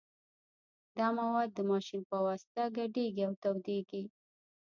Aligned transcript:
دا 0.97 1.07
مواد 1.17 1.49
د 1.53 1.59
ماشین 1.71 2.01
په 2.09 2.17
واسطه 2.25 2.63
ګډیږي 2.77 3.23
او 3.27 3.33
تودیږي 3.41 4.03